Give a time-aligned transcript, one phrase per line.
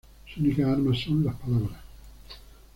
[0.33, 1.79] Su únicas armas son las "palabras".